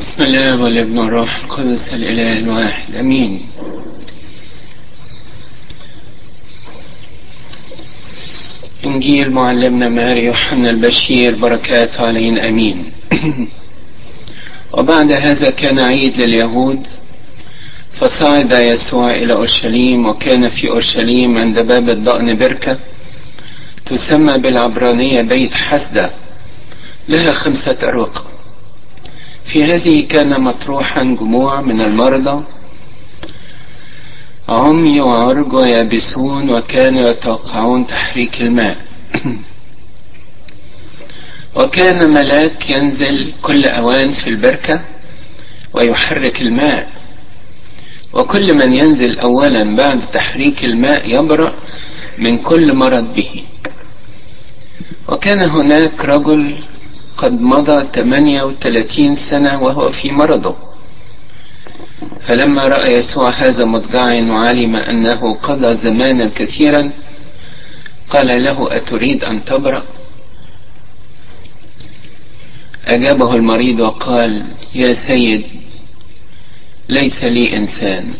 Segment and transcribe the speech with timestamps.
[0.00, 3.50] بسم الله والابن والروح القدس الإله الواحد أمين.
[8.86, 12.92] إنجيل معلمنا ماري يوحنا البشير بركات علينا أمين.
[14.78, 16.86] وبعد هذا كان عيد لليهود
[17.92, 22.78] فصعد يسوع إلى أورشليم وكان في أورشليم عند باب الضأن بركة
[23.86, 26.10] تسمى بالعبرانية بيت حسدة
[27.08, 28.39] لها خمسة أروقة
[29.44, 32.44] في هذه كان مطروحا جموع من المرضى.
[34.48, 38.76] عمي وعرج ويابسون وكانوا يتوقعون تحريك الماء.
[41.56, 44.84] وكان ملاك ينزل كل أوان في البركة
[45.72, 46.86] ويحرك الماء.
[48.12, 51.54] وكل من ينزل أولا بعد تحريك الماء يبرأ
[52.18, 53.44] من كل مرض به.
[55.08, 56.58] وكان هناك رجل
[57.20, 60.56] قد مضى 38 سنة وهو في مرضه.
[62.26, 66.92] فلما رأى يسوع هذا مضجعا وعلم أنه قضى زمانا كثيرا
[68.10, 69.84] قال له أتريد أن تبرأ؟
[72.86, 75.44] أجابه المريض وقال يا سيد
[76.88, 78.14] ليس لي إنسان.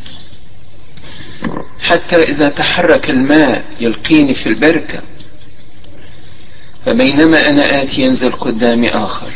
[1.81, 5.03] حتى إذا تحرك الماء يلقيني في البركة.
[6.87, 9.33] فبينما أنا آتي ينزل قدامي آخر.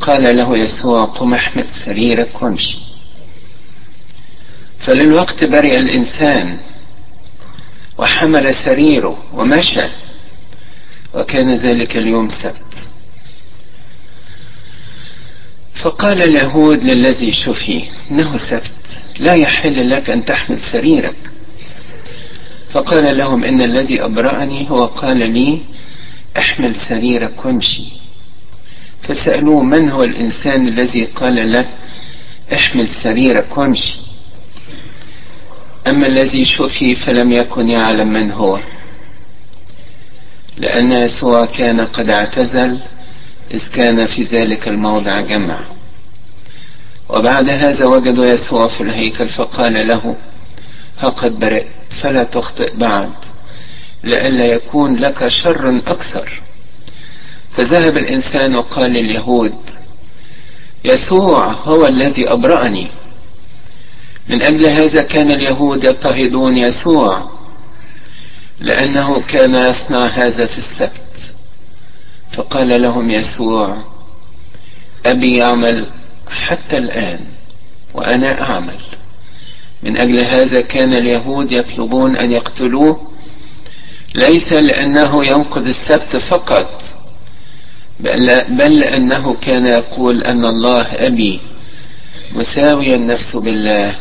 [0.00, 2.78] قال له يسوع قم احمد سريرك وامشي.
[4.78, 6.60] فللوقت برئ الإنسان
[7.98, 9.88] وحمل سريره ومشى
[11.14, 12.90] وكان ذلك اليوم سبت.
[15.74, 21.16] فقال اليهود للذي شفي إنه سبت لا يحل لك أن تحمل سريرك.
[22.70, 25.62] فقال لهم إن الذي أبرأني هو قال لي
[26.38, 27.92] احمل سريرك وامشي.
[29.02, 31.68] فسألوه من هو الإنسان الذي قال لك
[32.54, 33.96] احمل سريرك وامشي.
[35.86, 38.60] أما الذي شفي فلم يكن يعلم من هو.
[40.56, 42.82] لأن يسوع كان قد اعتزل
[43.54, 45.68] إذ كان في ذلك الموضع جمع.
[47.08, 50.16] وبعد هذا وجدوا يسوع في الهيكل فقال له
[50.98, 51.66] ها قد برئت
[52.02, 53.12] فلا تخطئ بعد.
[54.04, 56.42] لئلا يكون لك شر أكثر.
[57.56, 59.58] فذهب الإنسان وقال لليهود
[60.84, 62.90] يسوع هو الذي أبرأني.
[64.28, 67.30] من أجل هذا كان اليهود يضطهدون يسوع
[68.60, 71.34] لأنه كان يصنع هذا في السبت.
[72.32, 73.82] فقال لهم يسوع
[75.06, 75.90] أبي يعمل
[76.28, 77.26] حتى الآن
[77.94, 78.80] وأنا أعمل.
[79.82, 83.10] من أجل هذا كان اليهود يطلبون أن يقتلوه
[84.14, 86.82] ليس لأنه ينقض السبت فقط
[88.00, 91.40] بل, بل لأنه كان يقول أن الله أبي
[92.32, 93.96] مساويا النفس بالله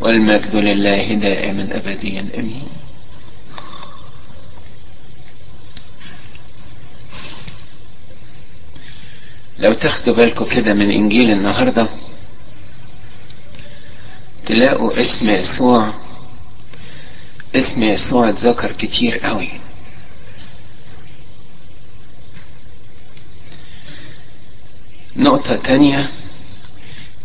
[0.00, 2.68] والمجد لله دائما أبديا أمين.
[9.58, 11.88] لو تاخدوا بالكم كده من إنجيل النهاردة
[14.46, 15.94] تلاقوا اسم يسوع
[17.56, 19.60] اسم يسوع اتذكر كتير قوي.
[25.16, 26.10] نقطة تانية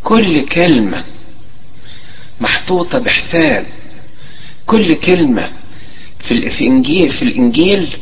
[0.04, 1.06] كل كلمة
[2.42, 3.68] محطوطة بحساب.
[4.66, 5.54] كل كلمة
[6.20, 7.98] في الإنجيل في الإنجيل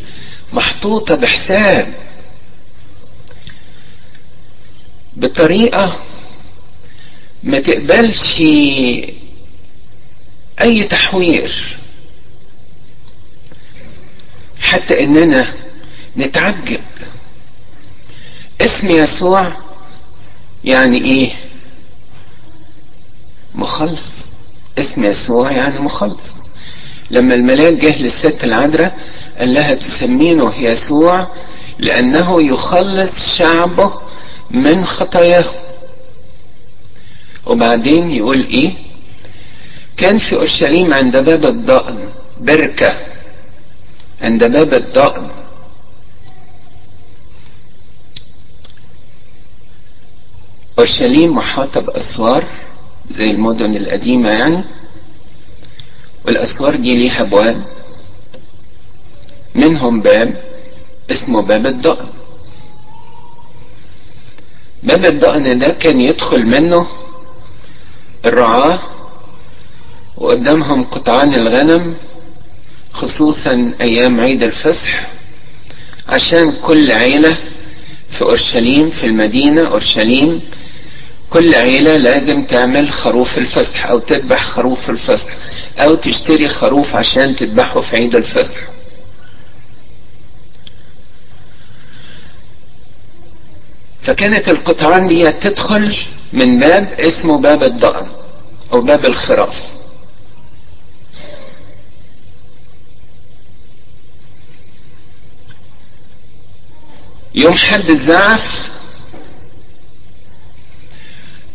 [0.54, 2.10] محطوطة بحساب.
[5.16, 6.04] بطريقة
[7.44, 8.42] ما تقبلش
[10.62, 11.79] أي تحوير.
[14.60, 15.54] حتى إننا
[16.18, 16.80] نتعجب.
[18.62, 19.54] اسم يسوع
[20.64, 21.34] يعني إيه؟
[23.56, 24.30] مخلص.
[24.78, 26.50] اسم يسوع يعني مخلص.
[27.12, 28.96] لما الملاك جه للست العذراء
[29.40, 31.32] قال لها تسمينه يسوع
[31.80, 33.94] لأنه يخلص شعبه
[34.52, 35.52] من خطاياه.
[37.46, 38.74] وبعدين يقول إيه؟
[39.98, 43.09] كان في أورشليم عند باب الضأن بركة.
[44.22, 45.30] عند باب الضأن
[50.80, 52.46] أورشليم محاطة باسوار
[53.12, 54.64] زي المدن القديمة يعني
[56.26, 57.66] والأسوار دي ليها ابواب
[59.56, 60.44] منهم باب
[61.12, 62.08] اسمه باب الضأن.
[64.84, 66.88] باب الضأن ده كان يدخل منه
[68.26, 68.80] الرعاة
[70.18, 71.98] وقدامهم قطعان الغنم
[72.94, 75.08] خصوصا أيام عيد الفصح
[76.08, 77.38] عشان كل عيلة
[78.10, 80.42] في أورشليم في المدينة أورشليم
[81.30, 85.32] كل عيلة لازم تعمل خروف الفصح أو تذبح خروف الفصح
[85.80, 88.60] أو تشتري خروف عشان تذبحه في عيد الفصح.
[94.04, 95.98] فكانت القطعان دي تدخل
[96.34, 98.08] من باب اسمه باب الضأن
[98.74, 99.79] أو باب الخراف.
[107.40, 108.72] يوم حد الزعف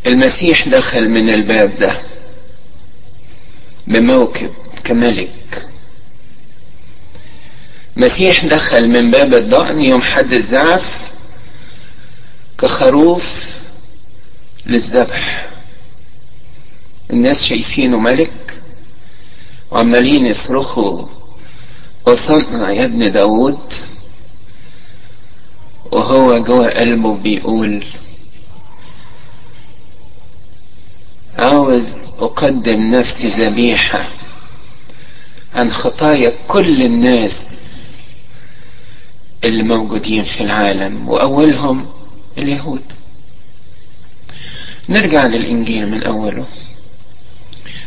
[0.06, 2.02] المسيح دخل من الباب ده
[3.86, 4.50] بموكب
[4.84, 5.69] كملك.
[7.96, 11.10] مسيح دخل من باب الضأن يوم حد الزعف
[12.58, 13.25] كخروف
[14.66, 15.50] للذبح.
[17.10, 18.62] الناس شايفينه ملك
[19.70, 21.08] وعمالين يصرخوا
[22.06, 23.72] وصلنا يا ابن داود.
[25.94, 27.87] وهو جوه قلبه بيقول.
[31.38, 31.87] عاوز
[32.19, 34.11] أقدم نفسي ذبيحة
[35.55, 37.41] عن خطايا كل الناس
[39.44, 41.88] اللي موجودين في العالم وأولهم
[42.38, 42.82] اليهود.
[44.88, 46.46] نرجع للإنجيل من أوله.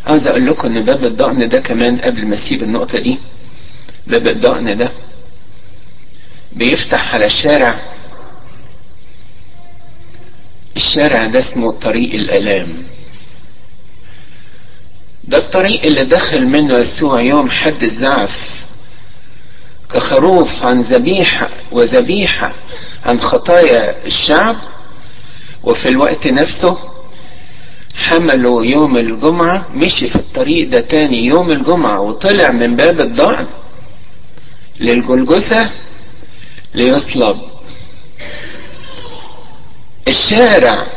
[0.05, 3.17] عاوز أقول لكم إن باب الضأن ده كمان قبل ما أسيب النقطة دي
[4.07, 4.91] باب الضأن ده
[6.53, 7.96] بيفتح على الشارع
[10.81, 12.87] الشارع ده اسمه طريق الآلام.
[15.23, 18.65] ده الطريق اللي دخل منه يسوع يوم حد الزعف
[19.93, 22.53] كخروف عن ذبيحة وذبيحة
[23.05, 24.55] عن خطايا الشعب
[25.63, 26.77] وفي الوقت نفسه
[27.95, 33.47] حملوا يوم الجمعة مشي في الطريق ده تاني يوم الجمعة وطلع من باب الضأن
[34.79, 35.71] للجلجثة
[36.75, 37.37] ليصلب.
[40.07, 40.87] الشارع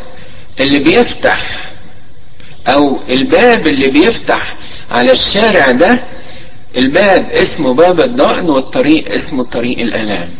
[0.60, 1.72] اللي بيفتح
[2.68, 4.56] أو الباب اللي بيفتح
[4.90, 6.08] على الشارع ده
[6.76, 10.34] الباب اسمه باب الضأن والطريق اسمه طريق الألام.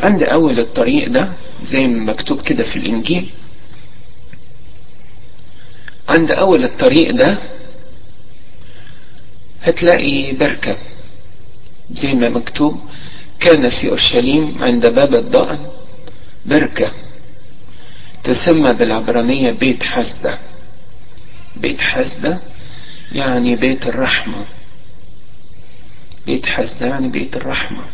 [0.00, 1.32] عند أول الطريق ده
[1.62, 3.30] زي ما مكتوب كده في الإنجيل.
[6.08, 7.38] عند أول الطريق ده
[9.62, 10.76] هتلاقي بركة
[11.90, 12.80] زي ما مكتوب
[13.40, 15.66] كان في أورشليم عند باب الضأن
[16.46, 16.92] بركة
[18.24, 20.38] تسمى بالعبرانية بيت حسدة.
[21.56, 22.40] بيت حسدة
[23.12, 24.44] يعني بيت الرحمة.
[26.26, 27.84] بيت حسدة يعني بيت الرحمة.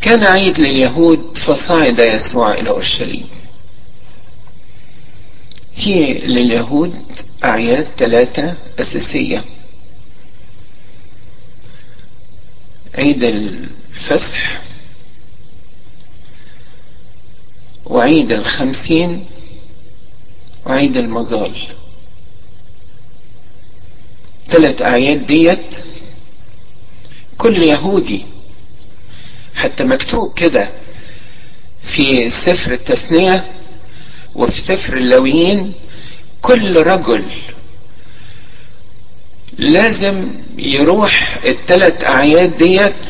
[0.00, 3.26] كان عيد لليهود فصعد يسوع إلى أورشليم.
[5.76, 7.02] في لليهود
[7.44, 9.44] أعياد ثلاثة أساسية.
[12.94, 14.62] عيد الفسح
[17.86, 19.26] وعيد الخمسين
[20.66, 21.54] وعيد المظال.
[24.52, 25.74] ثلاث أعياد ديت
[27.38, 28.24] كل يهودي
[29.54, 30.70] حتى مكتوب كده
[31.82, 33.52] في سفر التثنية
[34.34, 35.74] وفي سفر اللويين
[36.46, 37.24] كل رجل
[39.58, 43.06] لازم يروح الثلاث أعياد ديت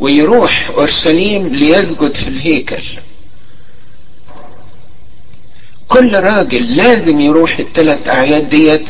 [0.00, 2.84] ويروح أورشليم ليسجد في الهيكل.
[5.88, 8.88] كل راجل لازم يروح الثلاث أعياد ديت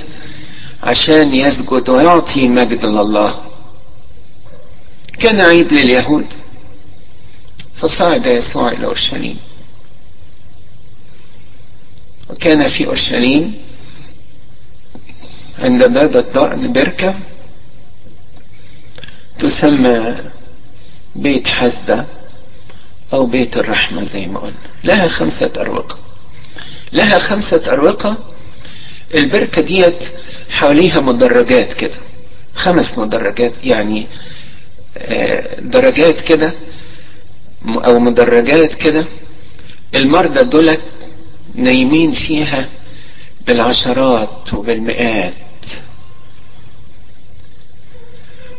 [0.83, 3.43] عشان يسجد ويعطي مجد لله.
[5.21, 6.27] كان عيد لليهود
[7.77, 9.39] فصعد يسوع إلى أورشليم.
[12.31, 13.55] وكان في أورشليم
[15.59, 17.15] عند باب الضأن بركة
[19.39, 20.15] تسمى
[21.17, 22.07] بيت حسدة
[23.13, 24.55] أو بيت الرحمة زي ما قلنا.
[24.85, 25.99] لها خمسة أروقة.
[26.93, 28.17] لها خمسة أروقة.
[29.15, 30.05] البركة ديت
[30.51, 31.97] حواليها مدرجات كده.
[32.55, 34.07] خمس مدرجات يعني
[35.59, 36.55] درجات كده
[37.87, 39.07] أو مدرجات كده.
[39.95, 40.83] المرضى دولت
[41.55, 42.69] نايمين فيها
[43.47, 45.35] بالعشرات وبالمئات.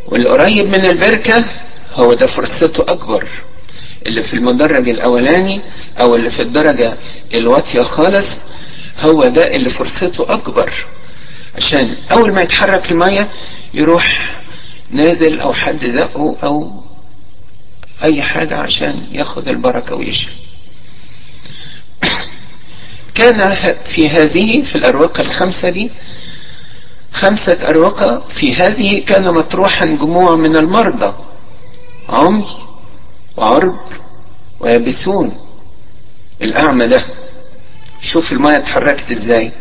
[0.07, 1.45] والقريب من البركة
[1.93, 3.27] هو ده فرصته أكبر.
[4.07, 5.61] اللي في المدرج الأولاني
[6.01, 6.97] أو اللي في الدرجة
[7.33, 8.27] الواطية خالص
[8.99, 10.73] هو ده اللي فرصته أكبر.
[11.55, 13.29] عشان أول ما يتحرك المية
[13.73, 14.37] يروح
[14.91, 16.83] نازل أو حد زقه أو
[18.03, 20.33] أي حاجة عشان ياخد البركة ويشرب.
[23.17, 25.91] كان في هذه في الأروقة الخمسة دي
[27.11, 31.13] خمسة أروقة في هذه كان مطروحا جموع من المرضى
[32.09, 32.45] عمي
[33.37, 33.75] وعرج
[34.59, 35.37] ويابسون
[36.41, 37.03] الأعمى ده.
[38.01, 39.51] شوف المية اتحركت إزاي.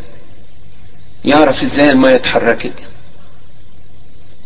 [1.24, 2.80] يعرف إزاي المية اتحركت.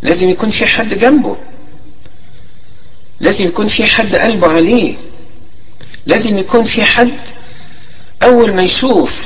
[0.02, 1.36] لازم يكون في حد جنبه.
[3.20, 4.96] لازم يكون في حد قلبه عليه.
[6.06, 7.18] لازم يكون في حد
[8.22, 9.20] أول ما يشوف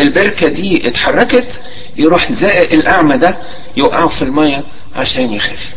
[0.00, 1.62] البركة دي اتحركت
[1.96, 3.38] يروح زائق الأعمى ده
[3.76, 5.70] يوقعه في المية عشان يخف.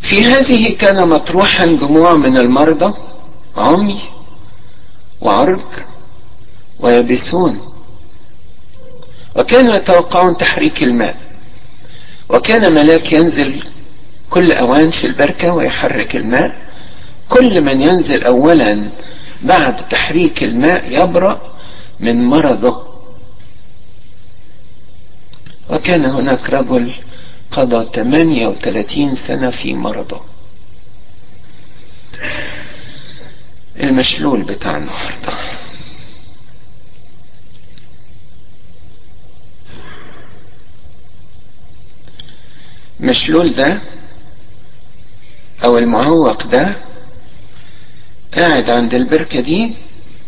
[0.00, 2.94] في هذه كان مطروحا جموع من المرضى
[3.56, 4.00] عمي
[5.20, 5.64] وعرج
[6.80, 7.60] ويبسون
[9.36, 11.16] وكانوا يتوقعون تحريك الماء.
[12.28, 13.62] وكان ملاك ينزل
[14.30, 16.71] كل أوان في البركة ويحرك الماء.
[17.32, 18.90] كل من ينزل اولا
[19.42, 21.52] بعد تحريك الماء يبرأ
[22.00, 22.92] من مرضه.
[25.70, 26.94] وكان هناك رجل
[27.50, 30.20] قضى 38 سنة في مرضه.
[33.80, 35.32] المشلول بتاع النهارده.
[43.00, 43.82] مشلول ده
[45.64, 46.64] أو المعوق ده
[48.36, 49.74] قاعد عند البركة دي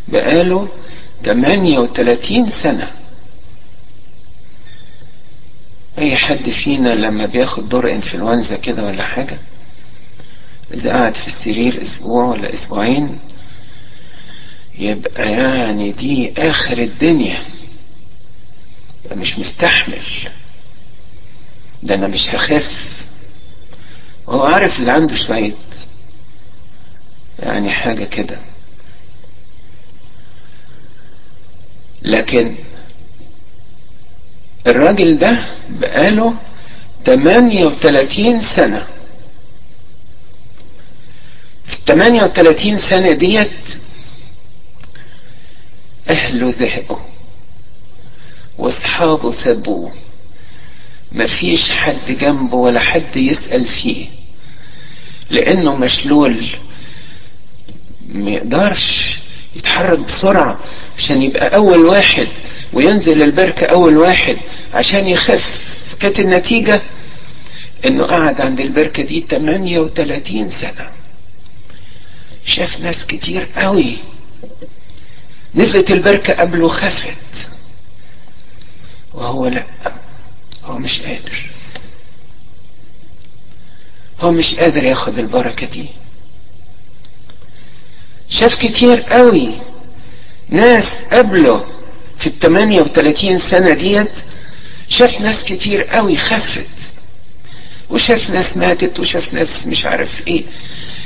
[0.08, 0.68] بقاله
[1.24, 2.90] 38 سنة.
[5.98, 9.38] أي حد فينا لما بياخد دور إنفلونزا كده ولا حاجة
[10.74, 13.20] إذا قعد في السرير أسبوع ولا أسبوعين
[14.78, 17.42] يبقى يعني دي آخر الدنيا.
[19.12, 20.02] مش مستحمل.
[21.82, 23.04] ده أنا مش هخف
[24.26, 25.52] وهو عارف اللي عنده شوية
[27.38, 28.38] يعني حاجة كده.
[32.02, 32.56] لكن
[34.66, 36.34] الراجل ده بقاله
[37.04, 38.86] 38 سنة.
[41.66, 43.78] في ال 38 سنة ديت
[46.10, 46.98] أهله زهقوا
[48.58, 49.92] وأصحابه سابوه.
[51.12, 54.08] مفيش حد جنبه ولا حد يسأل فيه
[55.30, 56.56] لأنه مشلول.
[58.08, 59.18] ما يقدرش
[59.56, 60.60] يتحرك بسرعة
[60.98, 62.28] عشان يبقى أول واحد
[62.72, 64.36] وينزل البركة أول واحد
[64.74, 65.64] عشان يخف.
[66.00, 66.82] كانت النتيجة
[67.86, 70.88] إنه قعد عند البركة دي 38 سنة.
[72.44, 73.98] شاف ناس كتير قوي.
[75.54, 77.48] نزلت البركة قبله خفت
[79.14, 79.66] وهو لأ
[80.64, 81.50] هو مش قادر.
[84.20, 85.88] هو مش قادر ياخد البركة دي.
[88.28, 89.54] شاف كتير قوي.
[90.48, 91.64] ناس قبله
[92.18, 94.12] في ال 38 سنة ديت
[94.88, 96.66] شاف ناس كتير قوي خفت.
[97.90, 100.44] وشاف ناس ماتت وشاف ناس مش عارف إيه.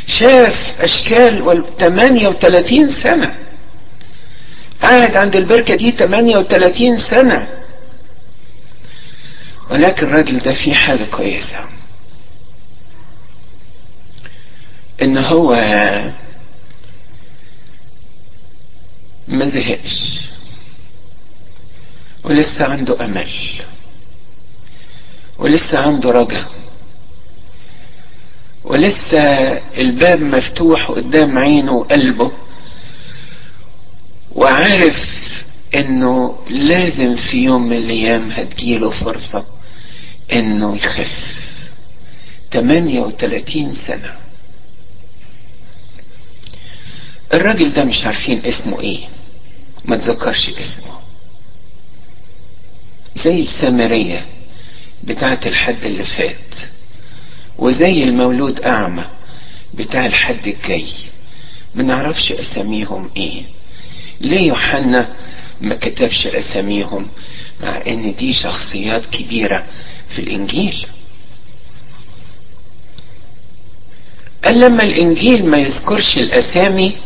[0.07, 3.35] شاف أشكال وال 38 سنة.
[4.83, 7.49] قاعد عند البركة دي 38 سنة.
[9.71, 11.59] ولكن الراجل ده فيه حاجة كويسة.
[15.03, 15.55] إن هو
[19.29, 20.21] ما زهقش.
[22.25, 23.31] ولسه عنده أمل.
[25.39, 26.47] ولسه عنده رجا
[28.65, 29.23] ولسه
[29.79, 32.33] الباب مفتوح قدام عينه وقلبه.
[34.33, 34.97] وعارف
[35.75, 39.45] إنه لازم في يوم من الأيام هتجيله فرصة
[40.33, 41.39] إنه يخف.
[42.53, 44.17] 38 سنة.
[47.35, 49.09] الراجل ده مش عارفين اسمه إيه.
[49.89, 50.99] ما تذكرش اسمه.
[53.15, 54.27] زي السامرية
[55.05, 56.55] بتاعت الحد اللي فات
[57.59, 59.05] وزي المولود أعمى
[59.75, 60.87] بتاع الحد الجاي.
[61.75, 63.43] ما نعرفش أساميهم إيه.
[64.21, 65.17] ليه يوحنا
[65.61, 67.09] ما كتبش أساميهم
[67.61, 69.67] مع إن دي شخصيات كبيرة
[70.09, 70.87] في الإنجيل؟
[74.45, 76.97] قال لما الإنجيل ما يذكرش الأسامي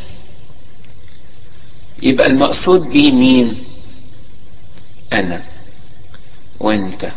[2.02, 3.64] يبقى المقصود بيه مين؟
[5.12, 5.44] أنا
[6.60, 7.12] وأنت.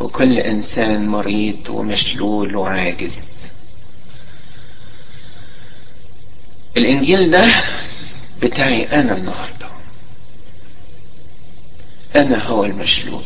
[0.00, 3.14] وكل إنسان مريض ومشلول وعاجز.
[6.76, 7.46] الإنجيل ده
[8.42, 9.66] بتاعي أنا النهارده.
[12.16, 13.24] أنا هو المشلول.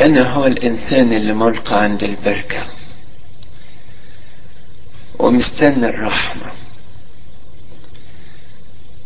[0.00, 2.66] أنا هو الإنسان اللي ملقى عند البركة.
[5.22, 6.52] ومستنى الرحمة.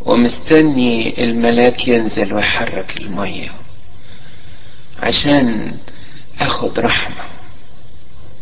[0.01, 3.49] ومستني الملاك ينزل ويحرك المية
[5.03, 5.77] عشان
[6.41, 7.25] اخد رحمة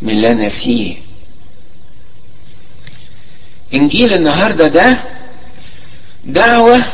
[0.02, 0.96] من اللي أنا فيه.
[3.74, 5.04] إنجيل النهاردة ده
[6.24, 6.84] دعوة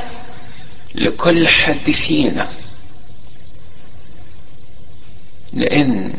[0.95, 2.53] لكل حد فينا.
[5.53, 6.13] لأن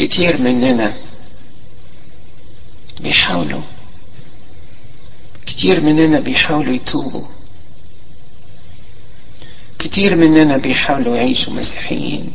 [0.00, 0.96] كتير مننا
[3.00, 3.62] بيحاولوا.
[5.46, 7.26] كتير مننا بيحاولوا يتوبوا.
[9.78, 12.32] كتير مننا بيحاولوا يعيشوا مسيحيين.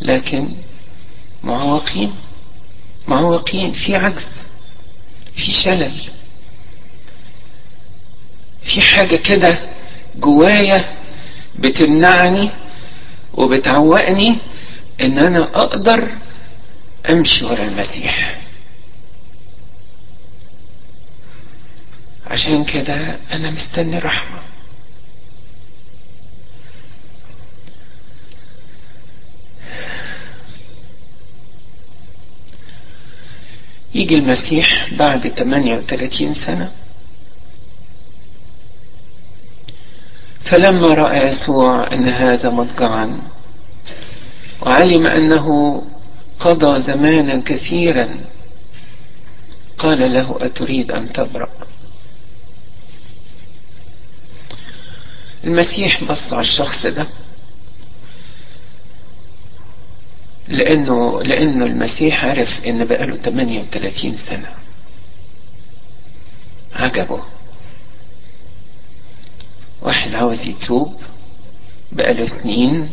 [0.00, 0.48] لكن
[1.44, 2.14] معوقين
[3.08, 4.46] معوقين في عجز
[5.34, 5.92] في شلل
[8.62, 9.58] في حاجة كده
[10.16, 10.96] جوايا
[11.58, 12.50] بتمنعني
[13.34, 14.38] وبتعوقني
[15.02, 16.18] ان أنا أقدر
[17.10, 18.40] أمشي ورا المسيح.
[22.26, 24.40] عشان كده أنا مستني رحمة.
[33.94, 36.72] يجي المسيح بعد 38 سنة.
[40.44, 43.20] فلما رأى يسوع أن هذا مضجعا
[44.66, 45.46] وعلم أنه
[46.40, 48.24] قضى زمانا كثيرا.
[49.78, 51.50] قال له أتريد أن تبرأ؟
[55.44, 57.06] المسيح بص على الشخص ده
[60.48, 64.54] لأنه لأنه المسيح عرف إن بقاله 38 سنة.
[66.72, 67.22] عجبه.
[69.82, 71.00] واحد عاوز يتوب
[71.92, 72.90] بقاله سنين.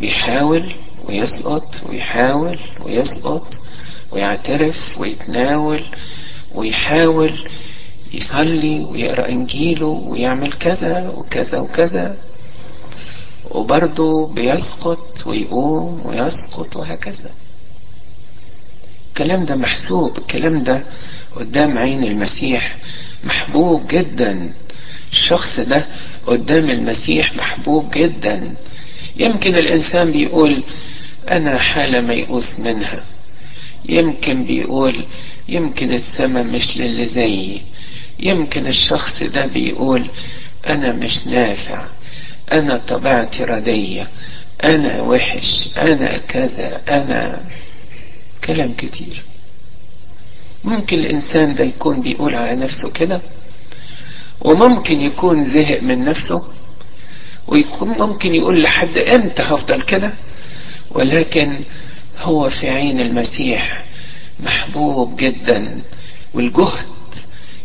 [0.00, 3.60] بيحاول ويسقط ويحاول ويسقط
[4.12, 5.82] ويعترف ويتناول
[6.54, 7.48] ويحاول
[8.12, 12.16] يصلي ويقرأ إنجيله ويعمل كذا وكذا وكذا.
[13.50, 17.30] وبرضه بيسقط ويقوم ويسقط وهكذا.
[19.08, 20.82] الكلام ده محسوب الكلام ده
[21.36, 22.76] قدام عين المسيح
[23.24, 24.52] محبوب جدا.
[25.12, 25.86] الشخص ده
[26.26, 28.56] قدام المسيح محبوب جدا.
[29.20, 30.64] يمكن الإنسان بيقول
[31.32, 33.04] أنا حالة ميؤوس منها.
[33.88, 35.06] يمكن بيقول
[35.48, 37.62] يمكن السماء مش للي زيي.
[38.20, 40.10] يمكن الشخص ده بيقول
[40.66, 41.88] أنا مش نافع.
[42.52, 44.08] أنا طبيعتي ردية.
[44.64, 45.78] أنا وحش.
[45.78, 46.80] أنا كذا.
[46.90, 47.44] أنا
[48.44, 49.22] كلام كتير.
[50.64, 53.20] ممكن الإنسان ده يكون بيقول على نفسه كده؟
[54.40, 56.40] وممكن يكون زهق من نفسه؟
[57.50, 60.12] ويكون ممكن يقول لحد إمتى هفضل كده
[60.90, 61.60] ولكن
[62.20, 63.84] هو في عين المسيح
[64.40, 65.82] محبوب جدا
[66.34, 66.86] والجهد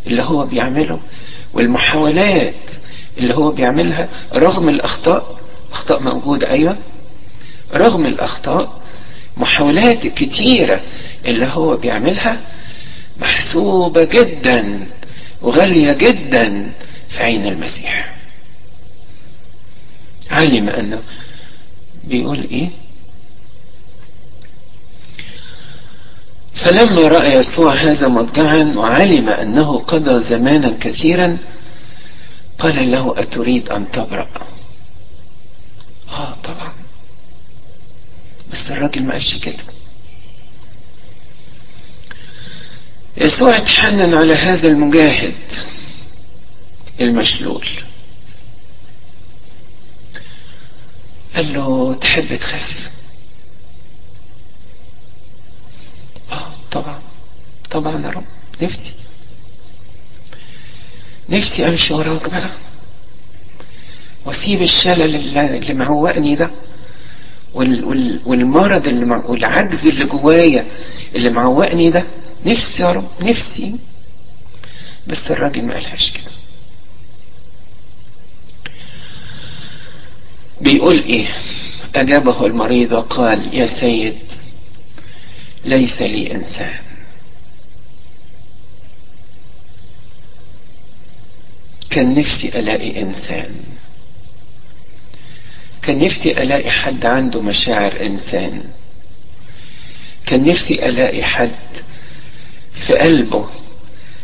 [0.08, 1.00] اللي هو بيعمله
[1.54, 2.72] والمحاولات
[3.18, 5.40] اللي هو بيعملها رغم الأخطاء
[5.72, 6.78] أخطاء موجودة أيوة
[7.76, 8.82] رغم الأخطاء
[9.38, 10.82] محاولات كتيرة
[11.26, 12.42] اللي هو بيعملها
[13.18, 14.88] محسوبة جدا
[15.42, 16.72] وغالية جدا
[17.10, 18.15] في عين المسيح.
[20.30, 21.04] علم أنه
[22.04, 22.70] بيقول إيه؟
[26.56, 31.38] فلما رأى يسوع هذا مضجعا وعلم أنه قضى زمانا كثيرا
[32.60, 34.28] قال له أتريد أن تبرأ؟
[36.10, 36.74] آه طبعا.
[38.52, 39.64] بس الراجل ما قالش كده.
[43.18, 45.36] يسوع اتحنن على هذا المجاهد
[47.02, 47.68] المشلول.
[51.36, 52.90] قال له تحب تخف
[56.32, 57.00] آه طبعا.
[57.72, 58.26] طبعا يا رب.
[58.62, 58.94] نفسي.
[61.30, 62.50] نفسي أمشي وراك بقى.
[64.26, 66.52] وأسيب الشلل اللي, معوقني ده
[67.54, 70.66] وال وال والمرض اللي والعجز اللي جوايا
[71.16, 72.06] اللي معوقني ده.
[72.46, 73.08] نفسي يا رب.
[73.22, 73.80] نفسي.
[75.08, 76.32] بس الراجل ما قالهاش كده.
[80.62, 81.28] بيقول إيه
[81.96, 84.20] أجابه المريض وقال يا سيد
[85.66, 86.80] ليس لي إنسان.
[91.90, 93.56] كان نفسي الاقي إنسان.
[95.82, 98.64] كان نفسي الاقي حد عنده مشاعر إنسان.
[100.26, 101.78] كان نفسي الاقي حد
[102.72, 103.50] في قلبه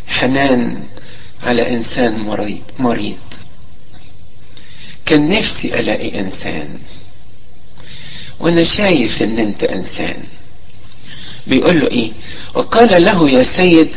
[0.08, 0.88] حنان
[1.44, 3.31] على إنسان مريض مريض.
[5.06, 6.80] كان نفسي الاقي إنسان.
[8.40, 10.24] وأنا شايف ان انت إنسان.
[11.48, 12.14] بيقول له إيه؟
[12.56, 13.90] وقال له يا سيد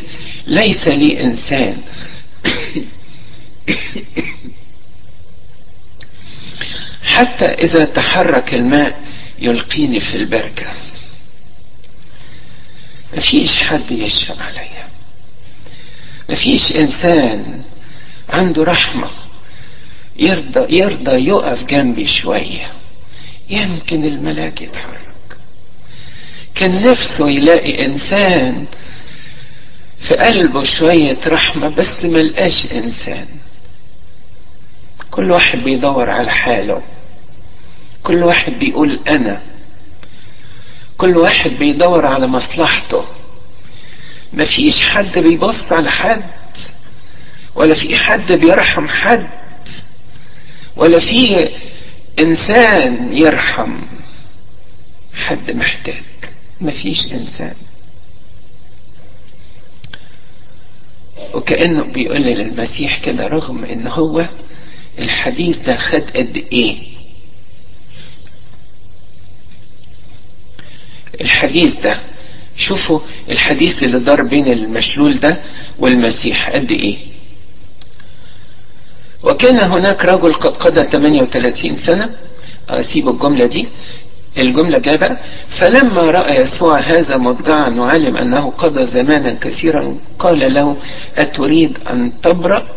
[0.47, 1.81] ليس لي إنسان.
[7.03, 9.05] حتى إذا تحرك الماء
[9.39, 10.71] يلقيني في البركة.
[13.17, 14.89] مفيش حد يشفق عليا.
[16.29, 17.63] مفيش إنسان
[18.29, 19.11] عنده رحمة.
[20.15, 22.71] يرضى يرضى يقف جنبي شوية.
[23.49, 25.37] يمكن الملاك يتحرك.
[26.55, 28.67] كان نفسه يلاقي إنسان
[29.99, 33.27] في قلبه شوية رحمة بس ملقاش إنسان.
[35.11, 36.83] كل واحد بيدور على حاله.
[38.03, 39.41] كل واحد بيقول أنا.
[40.97, 43.05] كل واحد بيدور على مصلحته.
[44.33, 46.29] مفيش حد بيبص على حد
[47.55, 49.44] ولا في حد بيرحم حد.
[50.75, 51.49] ولا في
[52.19, 53.81] إنسان يرحم
[55.13, 56.03] حد محتاج.
[56.61, 57.55] مفيش إنسان.
[61.33, 64.29] وكأنه بيقول للمسيح كده رغم إن هو
[64.99, 66.77] الحديث ده خد قد إيه.
[71.21, 71.99] الحديث ده
[72.57, 72.99] شوفوا
[73.31, 75.43] الحديث اللي دار بين المشلول ده
[75.79, 76.97] والمسيح قد إيه.
[79.25, 82.09] وكان هناك رجل قد قضى 38 سنة
[82.69, 83.67] اسيب الجملة دي.
[84.37, 85.17] الجملة جابة
[85.49, 90.77] فلما رأى يسوع هذا مضجعا وعلم أنه قضى زمانا كثيرا قال له
[91.17, 92.67] أتريد أن تبرأ؟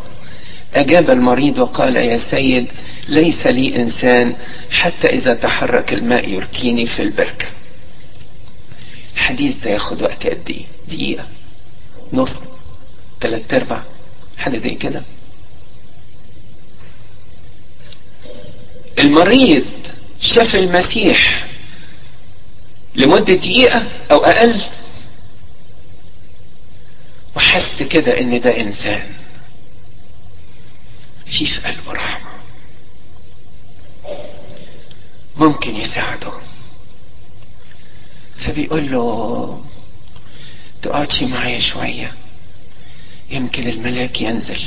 [0.74, 2.66] أجاب المريض وقال يا سيد
[3.08, 4.34] ليس لي إنسان
[4.70, 7.46] حتى إذا تحرك الماء يركيني في البركة.
[9.14, 11.24] الحديث ده ياخد وقت قد إيه؟ دقيقة
[12.12, 12.36] نص
[13.20, 13.84] ثلاث ارباع
[14.38, 15.02] حاجة زي كده.
[18.98, 19.64] المريض
[20.20, 21.48] شاف المسيح
[22.94, 24.62] لمدة دقيقة أو أقل
[27.36, 29.14] وحس كده إن ده إنسان.
[31.26, 32.30] في في قلبه رحمة
[35.36, 36.32] ممكن يساعده.
[38.36, 39.64] فبيقول له
[40.82, 42.12] تقعدش معايا شوية
[43.30, 44.62] يمكن الملاك ينزل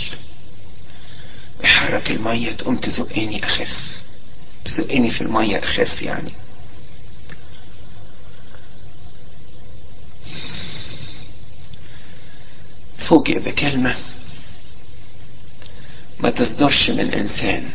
[1.59, 4.00] ويحرك المية تقوم تزقني أخف.
[4.65, 6.31] تزقني في المية أخف يعني.
[12.97, 13.97] فوجئ بكلمة
[16.19, 17.69] ما تصدرش من إنسان.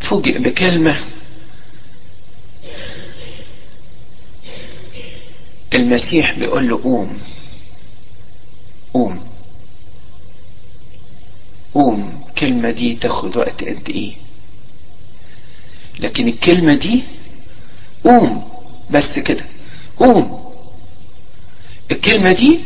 [0.00, 1.00] فوجئ بكلمة
[5.74, 7.18] المسيح بيقول له قوم
[8.94, 9.31] قوم.
[11.74, 14.14] قوم الكلمة دي تاخد وقت قد إيه؟
[15.98, 17.02] لكن الكلمة دي
[18.04, 18.52] قوم
[18.90, 19.44] بس كده
[19.98, 20.52] قوم.
[21.90, 22.58] الكلمة دي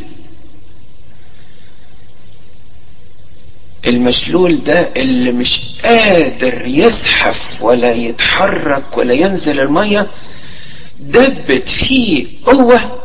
[3.86, 10.10] المشلول ده اللي مش قادر يزحف ولا يتحرك ولا ينزل المية
[11.00, 13.02] دبت فيه قوة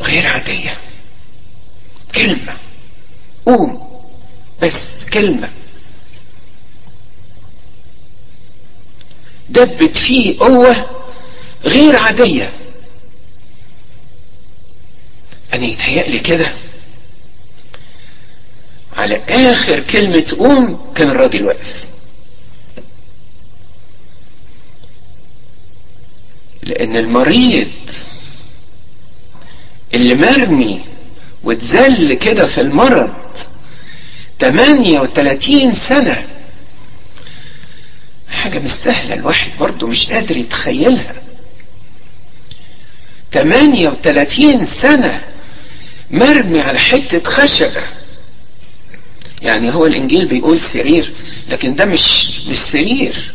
[0.00, 0.78] غير عادية.
[2.14, 2.56] كلمة
[3.46, 3.87] قوم.
[4.62, 5.50] بس كلمة.
[9.48, 10.86] دبت فيه قوة
[11.64, 12.52] غير عادية.
[15.54, 16.54] أنا يتهيألي كده.
[18.96, 21.84] على آخر كلمة قوم كان الراجل واقف.
[26.62, 27.70] لأن المريض
[29.94, 30.84] اللي مرمي
[31.44, 33.10] واتذل كده في المرض
[34.38, 36.24] 38 سنة.
[38.30, 41.14] حاجة مستاهلة الواحد برضه مش قادر يتخيلها.
[43.32, 45.20] 38 سنة
[46.10, 47.82] مرمي على حتة خشبة.
[49.42, 51.14] يعني هو الإنجيل بيقول سرير
[51.48, 53.32] لكن ده مش مش سرير.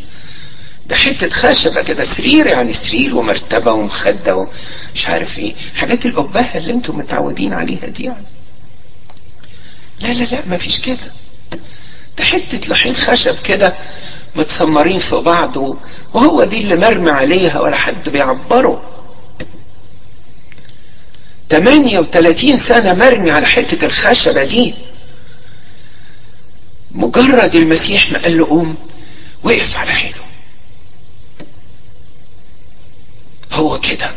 [0.85, 5.53] ده حتة خشبة كده سرير يعني سرير ومرتبة ومخدة ومش عارف إيه.
[5.75, 8.25] حاجات الأبهة اللي أنتم متعودين عليها دي يعني.
[9.99, 11.11] لا لا لا مفيش كده.
[12.17, 13.77] ده حتة لحين خشب كده
[14.35, 15.57] متسمرين في بعض
[16.13, 18.89] وهو دي اللي مرمي عليها ولا حد بيعبره.
[21.49, 24.75] 38 سنة مرمي على حتة الخشبة دي.
[26.91, 28.77] مجرد المسيح ما قال له قوم
[29.43, 30.23] وقف على حيله.
[33.51, 34.15] هو كده.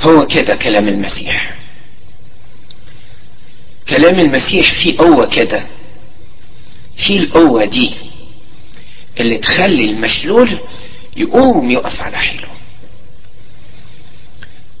[0.00, 1.59] هو كده كلام المسيح.
[3.88, 5.66] كلام المسيح فيه قوة كده.
[6.96, 7.94] فيه القوة دي
[9.20, 10.60] اللي تخلي المشلول
[11.16, 12.48] يقوم يقف على حيله.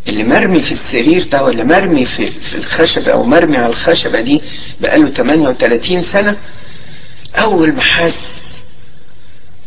[0.08, 4.42] اللي مرمي في السرير ده ولا مرمي في, في الخشبة أو مرمي على الخشبة دي
[4.80, 6.36] بقاله 38 سنة
[7.38, 8.42] أول ما حس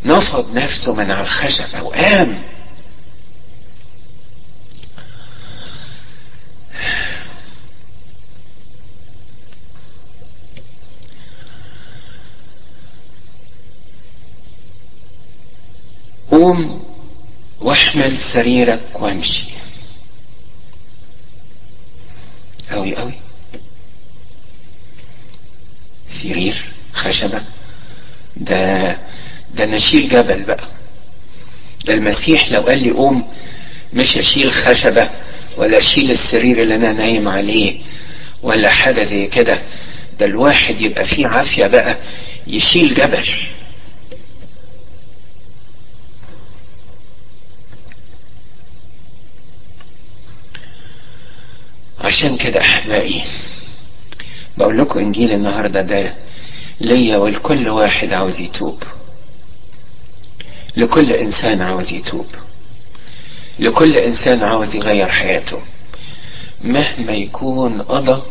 [0.06, 2.44] نفض نفسه من على الخشبة وقام
[16.38, 16.84] قوم
[17.62, 19.46] واحمل سريرك وامشي.
[22.72, 23.14] أوي أوي.
[26.10, 27.42] سرير خشبة
[28.38, 28.98] ده
[29.54, 30.64] ده نشيل جبل بقى.
[31.86, 33.28] ده المسيح لو قال لي قوم
[33.94, 35.10] مش اشيل خشبة
[35.58, 37.82] ولا أشيل السرير اللي أنا نايم عليه
[38.44, 39.62] ولا حاجة زي كده.
[40.20, 42.00] ده الواحد يبقى فيه عافية بقى
[42.48, 43.53] يشيل جبل.
[52.24, 53.24] عشان كده أحبائي.
[54.58, 56.16] بقول لكم إنجيل النهارده ده
[56.82, 58.84] ليا ولكل واحد عاوز يتوب.
[60.78, 62.26] لكل إنسان عاوز يتوب.
[63.60, 65.62] لكل إنسان عاوز يغير حياته.
[66.62, 68.22] مهما يكون قضى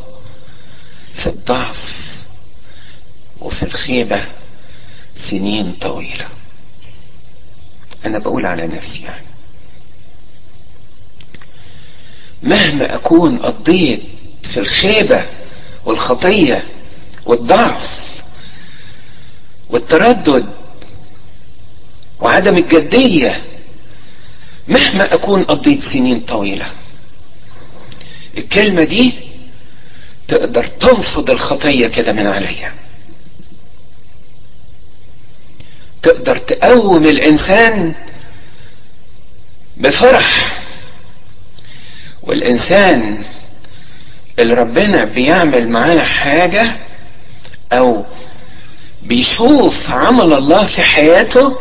[1.15, 2.11] في الضعف
[3.41, 4.27] وفي الخيبة
[5.15, 6.27] سنين طويلة.
[8.07, 9.32] أنا بقول على نفسي يعني.
[12.43, 14.03] مهما أكون قضيت
[14.53, 15.27] في الخيبة
[15.85, 16.65] والخطية
[17.27, 17.83] والضعف
[19.71, 20.43] والتردد
[22.21, 23.43] وعدم الجدية
[24.69, 26.73] مهما أكون قضيت سنين طويلة.
[28.39, 29.13] الكلمة دي
[30.29, 32.75] تقدر تنفض الخطية كده من عليا
[36.03, 37.95] تقدر تقوم الإنسان
[39.77, 40.62] بفرح
[42.23, 43.25] والإنسان
[44.39, 46.87] اللي ربنا بيعمل معاه حاجة
[47.73, 48.05] أو
[49.03, 51.59] بيشوف عمل الله في حياته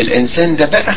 [0.00, 0.96] الإنسان ده بقى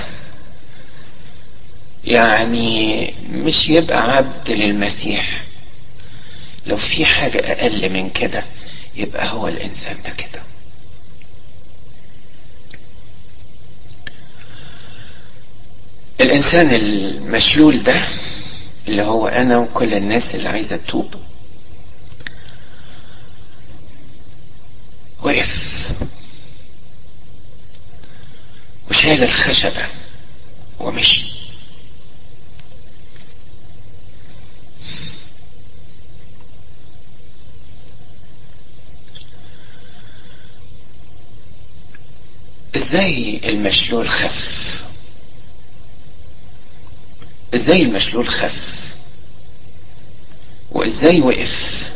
[2.05, 5.43] يعني مش يبقى عبد للمسيح.
[6.65, 8.43] لو في حاجة أقل من كده
[8.95, 10.41] يبقى هو الإنسان ده كده.
[16.21, 18.05] الإنسان المشلول ده
[18.87, 21.15] اللي هو أنا وكل الناس اللي عايزة تتوب.
[25.23, 25.91] وقف.
[28.89, 29.87] وشال الخشبة.
[30.79, 31.33] ومشي.
[42.75, 44.82] إزاي المشلول خف؟
[47.55, 48.83] إزاي المشلول خف؟
[50.71, 51.89] وإزاي وقف؟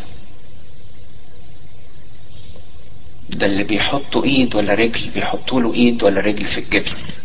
[3.29, 7.17] ده اللي بيحطوا إيد ولا رجل؟ بيحطوا له إيد ولا رجل في الجبس؟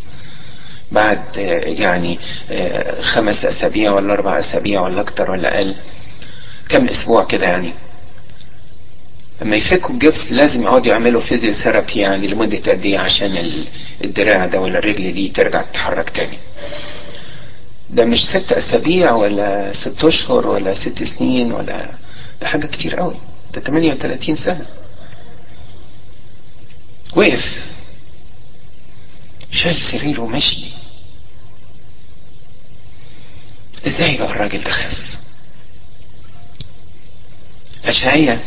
[0.91, 1.37] بعد
[1.77, 2.19] يعني
[3.01, 5.75] خمس أسابيع ولا أربع أسابيع ولا أكتر ولا أقل؟
[6.69, 7.73] كم أسبوع كده يعني؟
[9.41, 13.65] لما يفكوا الجبس لازم يقعدوا يعملوا physiotherapy يعني لمدة قد إيه عشان
[14.05, 16.37] الدراع ده ولا الرجل دي ترجع تتحرك تاني.
[17.93, 21.91] ده مش ست أسابيع ولا ست أشهر ولا ست سنين ولا
[22.41, 23.15] ده حاجة كتير قوي.
[23.53, 24.65] ده 38 سنة.
[27.15, 27.65] وقف.
[29.51, 30.73] شال سريره ومشي.
[33.87, 35.15] إزاي بقى الراجل ده خف
[37.85, 38.43] اشعية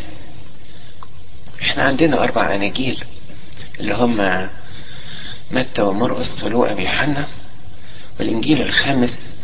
[1.61, 3.03] إحنا عندنا أربع آناجيل
[3.79, 4.47] اللي هم
[5.51, 7.27] متى ومرقس ولوقا بيوحنا
[8.19, 9.36] والإنجيل الخامس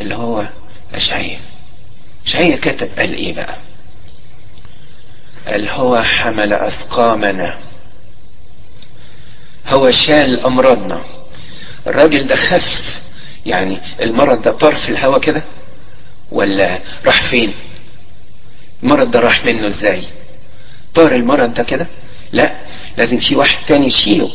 [0.00, 0.48] اللي هو
[0.94, 1.38] اشعية
[2.26, 3.58] اشعية كتب قال إيه بقى
[5.46, 7.58] قال هو حمل أسقامنا.
[9.66, 11.04] هو شال أمراضنا.
[11.86, 13.00] الراجل ده خف.
[13.46, 15.44] يعني المرض ده طار في الهوا كده؟
[16.32, 17.54] ولا راح فين؟
[18.82, 20.04] المرض ده راح منه إزاي؟
[20.94, 21.86] طار المرض ده كده؟
[22.32, 22.60] لا
[22.98, 24.30] لازم في واحد تاني يشيله.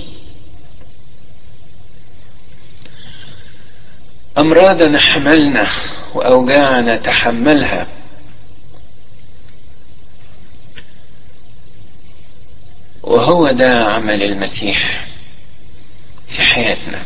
[4.38, 5.68] أمراضنا حملنا
[6.16, 7.88] وأوجاعنا تحملها.
[13.04, 15.08] وهو ده عمل المسيح
[16.28, 17.06] في حياتنا.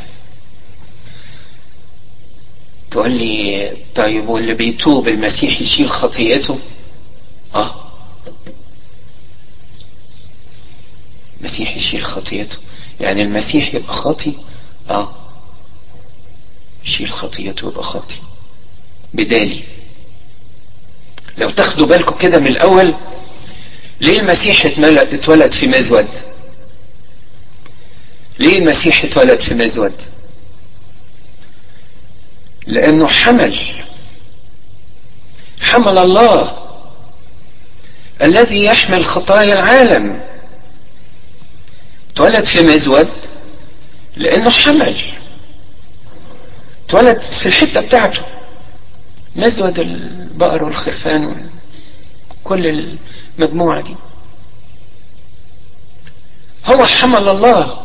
[2.91, 6.59] تقول لي طيب واللي بيتوب المسيح يشيل خطيئته؟
[7.55, 7.75] آه.
[11.39, 12.57] المسيح يشيل خطيئته.
[12.99, 14.33] يعني المسيح يبقى خاطي
[14.89, 15.15] آه.
[16.87, 18.15] يشيل خطيته يبقى خاطي
[19.13, 19.63] بدالي.
[21.37, 22.95] لو تاخدوا بالكم كده من الأول
[24.01, 26.07] ليه المسيح اتولد في مزود؟
[28.39, 30.01] ليه المسيح اتولد في مزود؟
[32.67, 33.83] لأنه حمل.
[35.61, 36.67] حمل الله
[38.23, 40.23] الذي يحمل خطايا العالم.
[42.11, 43.09] اتولد في مزود
[44.15, 45.16] لأنه حمل.
[46.87, 48.25] اتولد في الحتة بتاعته.
[49.35, 51.49] مزود البقر والخرفان
[52.45, 52.97] وكل
[53.39, 53.95] المجموعة دي.
[56.65, 57.81] هو حمل الله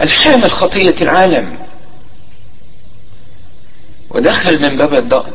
[0.00, 1.66] الحامل خطية العالم.
[4.10, 5.32] ودخل من باب الضأن.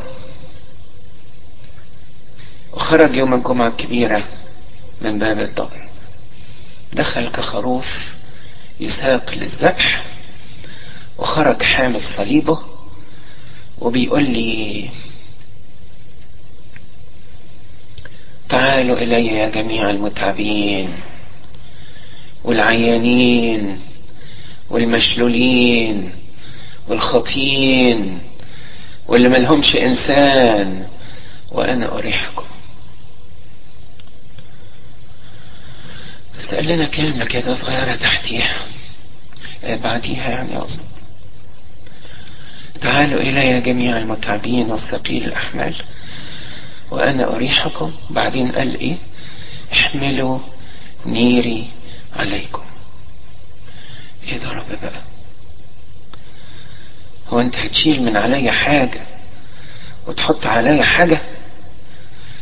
[2.74, 4.28] وخرج يوم الجمعة الكبيرة
[5.02, 5.90] من باب الضأن.
[6.94, 7.88] دخل كخروف
[8.80, 10.06] يساق للذبح.
[11.20, 12.60] وخرج حامل صليبه
[13.80, 14.90] وبيقول لي
[18.50, 21.00] تعالوا إلي يا جميع المتعبين
[22.44, 23.80] والعيانين
[24.70, 26.14] والمشلولين
[26.88, 28.22] والخطين
[29.08, 30.88] واللي ملهمش إنسان
[31.52, 32.46] وأنا أريحكم.
[36.36, 38.66] بس قال لنا كلمة كده صغيرة تحتيها.
[39.64, 40.89] بعديها يعني أقصد.
[42.82, 45.76] تعالوا إلي جميع المتعبين والثقيل الأحمال.
[46.92, 47.94] وأنا أريحكم.
[48.10, 48.98] بعدين قال إيه؟
[49.74, 50.40] احملوا
[51.06, 51.70] نيري
[52.16, 52.64] عليكم.
[54.28, 55.02] إيه ده رب بقى؟
[57.28, 59.02] هو أنت هتشيل من عليا حاجة
[60.08, 61.22] وتحط عليا حاجة؟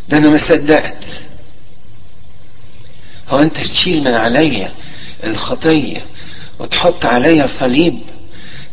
[0.09, 1.23] ده أنا ما صدقت.
[3.29, 4.71] هو أنت تشيل من عليا
[5.23, 6.05] الخطية
[6.59, 7.99] وتحط عليا صليب؟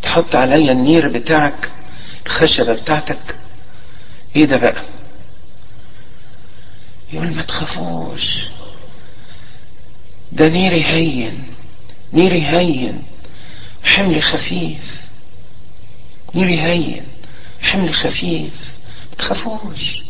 [0.05, 1.73] تحط عليا النير بتاعك
[2.27, 3.37] الخشبة بتاعتك.
[4.37, 4.83] إيه ده بقى؟
[7.12, 8.37] يقول ما تخافوش.
[10.33, 11.55] ده نيري هين
[12.12, 13.05] نيري هين
[13.85, 15.01] حملي خفيف.
[16.35, 17.05] نيري هين
[17.61, 18.69] حملي خفيف.
[19.11, 20.03] ما تخافوش.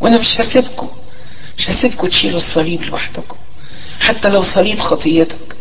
[0.00, 0.90] وأنا مش هسيبكم
[1.58, 3.36] مش هسيبكم تشيلوا الصليب لوحدكم.
[4.00, 5.56] حتى لو صليب خطيتك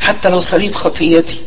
[0.00, 1.40] حتى لو صليب خطيتي.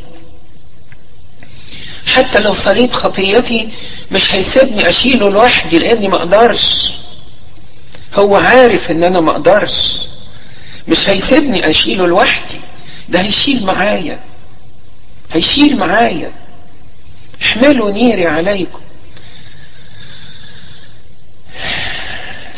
[2.06, 3.70] حتى لو صليب خطيتي
[4.12, 6.92] مش هيسيبني أشيله لوحدي لأني ما أقدرش.
[8.14, 10.00] هو عارف إن أنا ما أقدرش.
[10.88, 12.60] مش هيسيبني أشيله لوحدي.
[13.10, 14.20] ده هيشيل معايا.
[15.32, 16.32] هيشيل معايا.
[17.42, 18.82] احملوا نيري عليكم.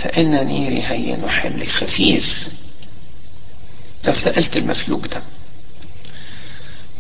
[0.04, 2.48] فإن نيري هين وحملي خفيف.
[4.06, 5.22] لو سألت المفلوج ده.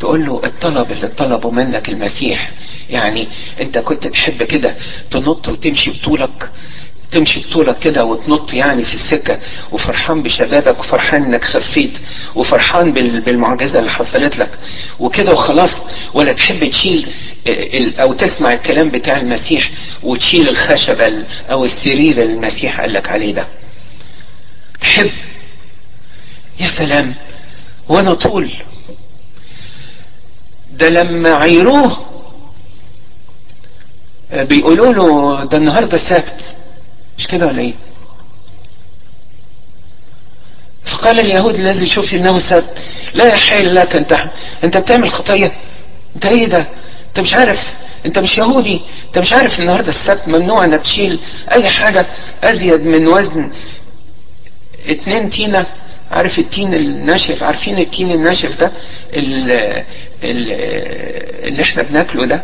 [0.03, 2.51] تقول له الطلب اللي طلبه منك المسيح
[2.89, 3.27] يعني
[3.61, 4.75] انت كنت تحب كده
[5.11, 6.51] تنط وتمشي بطولك
[7.11, 9.39] تمشي بطولك كده وتنط يعني في السكة
[9.71, 11.97] وفرحان بشبابك وفرحان انك خفيت
[12.35, 14.59] وفرحان بالمعجزة اللي حصلت لك.
[14.99, 15.75] وكده وخلاص
[16.13, 17.09] ولا تحب تشيل
[17.99, 19.71] أو تسمع الكلام بتاع المسيح
[20.03, 23.47] وتشيل الخشبة أو السرير اللي المسيح قال لك عليه ده.
[24.81, 25.11] تحب.
[26.59, 27.15] يا سلام.
[27.89, 28.53] وأنا طول
[30.73, 32.05] ده لما عيروه
[34.33, 36.55] بيقولوا له ده النهارده السبت.
[37.17, 37.73] مش كده ولا إيه؟
[40.85, 42.77] فقال اليهود الذي يشوف إنه سبت
[43.13, 44.17] لا يحل لك انت
[44.63, 45.51] أنت بتعمل خطية.
[46.15, 46.67] أنت إيه ده؟
[47.07, 47.59] أنت مش عارف.
[48.05, 48.81] أنت مش يهودي.
[49.07, 51.19] أنت مش عارف النهارده السبت ممنوع إنك تشيل
[51.51, 52.05] أي حاجة
[52.43, 53.51] أزيد من وزن.
[54.87, 55.65] اتنين تينة
[56.11, 58.71] عارف التين الناشف؟ عارفين التين الناشف ده؟
[60.31, 62.43] اللي, إحنا بناكله ده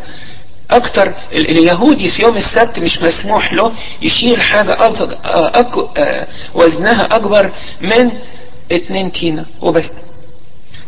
[0.72, 1.14] أكتر.
[1.34, 5.14] اليهودي في يوم السبت مش مسموح له يشيل حاجة أزغ...
[5.60, 5.76] أك...
[6.54, 8.12] وزنها أكبر من
[8.72, 9.92] اتنين تينة وبس.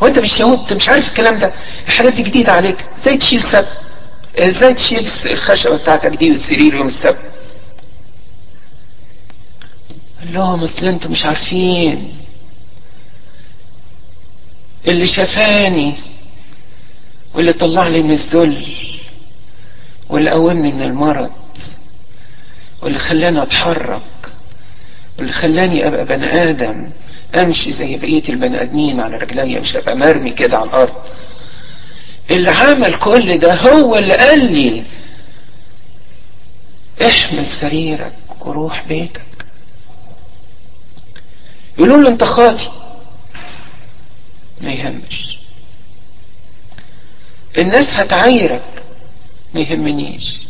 [0.01, 1.53] وانت مش يهود انت مش عارف الكلام ده.
[1.87, 2.85] الحاجات دي جديدة عليك.
[2.99, 3.77] إزاي تشيل سبت
[4.39, 7.31] إزاي تشيل الخشبة بتاعتك دي والسرير يوم السبت؟
[10.19, 12.17] قال لهم اصل أنتوا مش عارفين.
[14.87, 15.95] اللي شفاني
[17.35, 18.75] واللي طلعني من الذل
[20.09, 21.31] واللي قومني من المرض
[22.81, 24.01] واللي خلاني أتحرك
[25.17, 26.91] واللي خلاني أبقى بني آدم
[27.35, 30.95] أمشي زي بقية البني آدمين على رجلي مش أبقى مرمي كده على الأرض.
[32.31, 34.85] اللي عمل كل ده هو اللي قال لي
[37.05, 39.45] احمل سريرك وروح بيتك.
[41.77, 42.69] يقولوا له أنت خاطي
[44.61, 45.40] ما يهمش.
[47.57, 48.83] الناس هتعايرك
[49.53, 50.41] ما يهمنيش.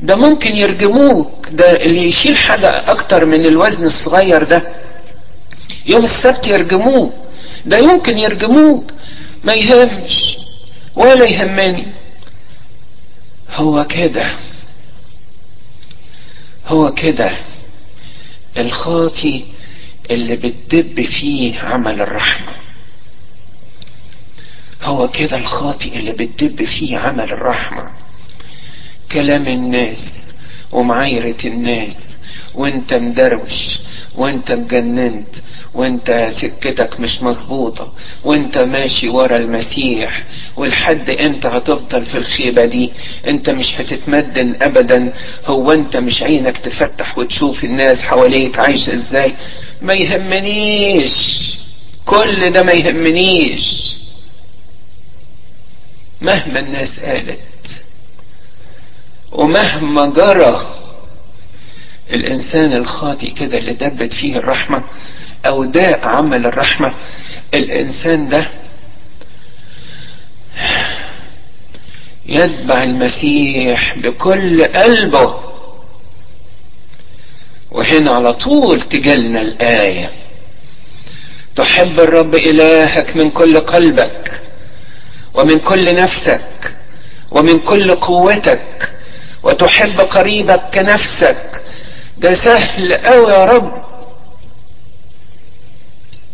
[0.00, 4.76] ده ممكن يرجموك ده اللي يشيل حاجة أكتر من الوزن الصغير ده.
[5.86, 7.12] يوم السبت يرجموه
[7.66, 8.90] ده يمكن يرجموك
[9.44, 10.36] ما يهمش
[10.96, 11.94] ولا يهمني.
[13.50, 14.30] هو كده
[16.66, 17.38] هو كده.
[18.58, 19.44] الخاطي
[20.10, 22.52] اللي بتدب فيه عمل الرحمة.
[24.86, 27.90] هو كده الخاطئ اللي بتدب فيه عمل الرحمة.
[29.12, 30.34] كلام الناس
[30.72, 32.16] ومعايرة الناس
[32.54, 33.78] وانت مدروش
[34.16, 35.28] وانت اتجننت
[35.74, 37.92] وانت سكتك مش مظبوطة
[38.24, 40.24] وانت ماشي ورا المسيح
[40.56, 42.92] ولحد انت هتفضل في الخيبة دي.
[43.26, 45.12] انت مش هتتمدن ابدا.
[45.46, 49.34] هو انت مش عينك تفتح وتشوف الناس حواليك عايشة إزاي؟
[49.82, 51.16] ما يهمنيش.
[52.06, 53.96] كل ده ما يهمنيش.
[56.20, 57.40] مهما الناس قالت
[59.32, 60.74] ومهما جرى
[62.12, 64.84] الإنسان الخاطئ كده اللي دبت فيه الرحمة
[65.46, 66.94] أو داء عمل الرحمة
[67.54, 68.50] الإنسان ده
[72.26, 75.34] يتبع المسيح بكل قلبه.
[77.70, 80.10] وهنا على طول تجلنا الآية.
[81.56, 84.42] تحب الرب إلهك من كل قلبك.
[85.36, 86.76] ومن كل نفسك
[87.30, 88.92] ومن كل قوتك
[89.42, 91.62] وتحب قريبك كنفسك.
[92.18, 93.72] ده سهل قوي يا رب.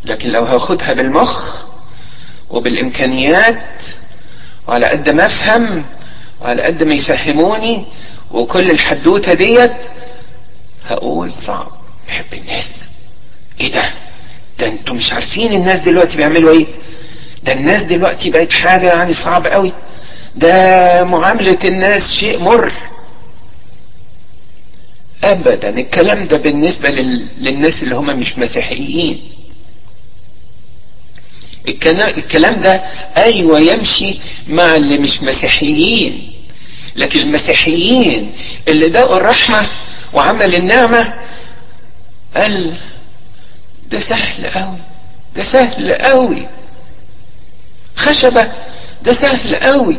[0.05, 1.63] لكن لو هاخدها بالمخ
[2.51, 3.83] وبالإمكانيات
[4.69, 5.85] وعلى قد ما أفهم
[6.41, 7.87] وعلى قد ما يفهموني
[8.31, 9.77] وكل الحدوتة ديت
[10.87, 11.73] هقول صعب.
[12.09, 12.85] بحب الناس.
[13.61, 13.91] إيه ده؟
[14.59, 16.67] ده أنتوا مش عارفين الناس دلوقتي بيعملوا إيه؟
[17.45, 19.73] ده الناس دلوقتي بقت حاجة يعني صعب قوي.
[20.37, 22.73] ده معاملة الناس شيء مر.
[25.25, 27.45] ابدا الكلام ده بالنسبة لل...
[27.45, 29.33] للناس اللي هم مش مسيحيين.
[31.69, 32.73] الكلام ده
[33.17, 36.33] أيوه يمشي مع اللي مش مسيحيين.
[36.97, 38.33] لكن المسيحيين
[38.69, 39.69] اللي دقوا الرحمة
[40.13, 41.15] وعمل النعمة
[42.37, 42.77] قال
[43.89, 44.79] ده سهل قوي
[45.37, 46.49] ده سهل قوي.
[48.03, 48.53] خشبة.
[49.03, 49.99] ده سهل قوي.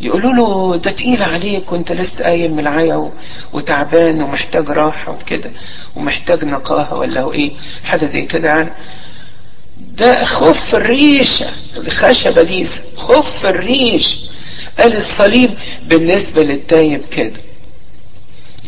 [0.00, 3.12] يقولوا له ده تقيل عليك وانت لسه قايم من العيا
[3.52, 5.50] وتعبان ومحتاج راحة وكده
[5.96, 8.70] ومحتاج نقاهة ولا إيه حاجة زي كده يعني.
[9.78, 12.64] ده خف الريشة الخشبة دي
[12.96, 14.16] خف الريش.
[14.78, 15.50] قال الصليب
[15.82, 17.40] بالنسبة للتايب كده.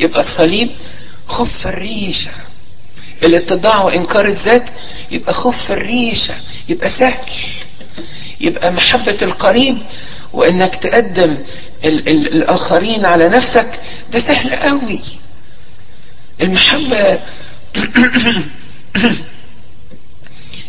[0.00, 0.70] يبقى الصليب
[1.28, 2.30] خف الريشة
[3.22, 4.70] الاتضاع وإنكار الذات
[5.10, 6.34] يبقى خف الريشة
[6.68, 7.30] يبقى سهل
[8.40, 9.78] يبقى محبة القريب
[10.32, 11.44] وإنك تقدم
[11.84, 13.80] ال ال الآخرين على نفسك
[14.12, 15.00] ده سهل قوي.
[16.42, 17.18] المحبة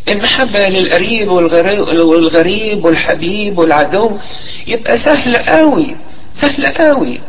[0.10, 4.20] المحبة للقريب والغريب والحبيب والعدو
[4.68, 5.96] يبقى سهل قوي
[6.34, 7.22] سهل قوي.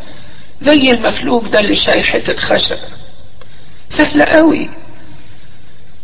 [0.61, 2.77] زي المفلوج ده اللي شايل حتة خشب
[3.89, 4.71] سهل قوي.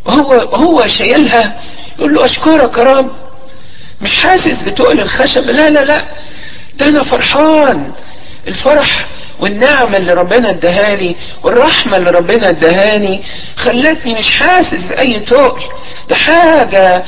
[0.07, 1.63] وهو هو شايلها
[1.99, 3.11] يقول له أشكرك يا رب.
[4.01, 6.03] مش حاسس بتقل الخشب؟ لا لا لا.
[6.75, 7.93] ده أنا فرحان.
[8.49, 9.09] الفرح
[9.41, 13.23] والنعمة اللي ربنا ادهاني والرحمة اللي ربنا ادهاني
[13.57, 15.63] خلتني مش حاسس بأي تقل.
[16.09, 17.05] ده حاجة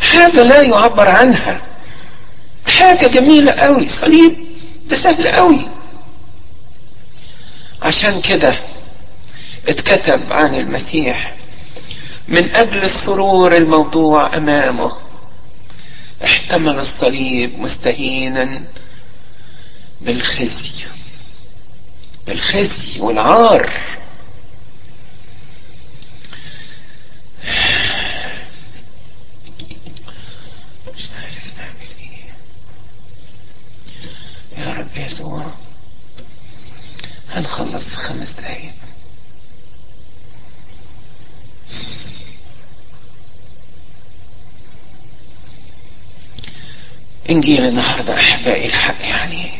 [0.00, 1.62] حاجة لا يعبر عنها.
[2.78, 4.46] حاجة جميلة قوي صليب.
[4.86, 5.68] ده سهل قوي
[7.82, 8.60] عشان كده
[9.68, 11.36] اتكتب عن المسيح
[12.28, 14.92] من أجل السرور الموضوع أمامه.
[16.24, 18.64] احتمل الصليب مستهينا
[20.00, 20.84] بالخزي.
[22.26, 23.72] بالخزي والعار.
[30.94, 32.34] مش عارف نعمل إيه.
[34.58, 35.46] يا رب يسوع
[37.30, 38.74] هنخلص خمس دقايق.
[47.30, 49.52] انجيل النهارده أحبائي الحق يعني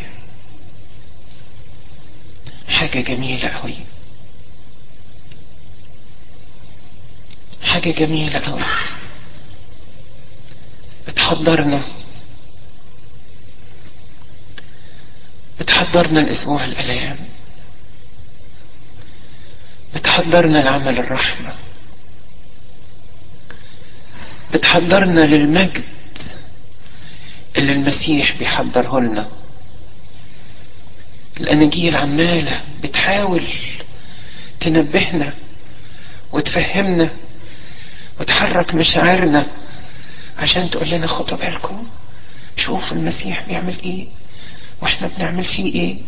[2.69, 3.75] حاجة جميلة قوي
[7.63, 8.63] حاجة جميلة قوي
[11.09, 11.85] بتحضرنا
[15.61, 17.29] بتحضرنا الأسبوع الالام
[19.95, 21.55] بتحضرنا لعمل الرحمة.
[24.55, 25.85] بتحضرنا للمجد
[27.57, 29.29] اللي المسيح بيحضره لنا.
[31.41, 33.47] الأناجيل عمالة بتحاول
[34.61, 35.35] تنبهنا
[36.33, 37.11] وتفهمنا
[38.21, 39.47] وتحرك مشاعرنا
[40.39, 41.87] عشان تقول لنا خدوا بالكم
[42.57, 44.07] شوفوا المسيح بيعمل إيه
[44.83, 45.99] وإحنا بنعمل فيه إيه.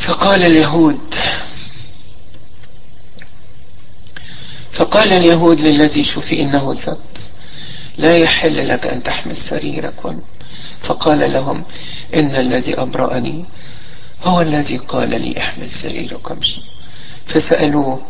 [0.00, 1.14] فقال اليهود
[4.90, 7.32] فقال اليهود للذي شفي إنه سبت
[7.98, 10.00] لا يحل لك أن تحمل سريرك.
[10.80, 11.64] فقال لهم
[12.16, 13.44] إن الذي أبرأني
[14.22, 16.60] هو الذي قال لي أحمل سريرك وامشي
[17.26, 18.02] فسألوه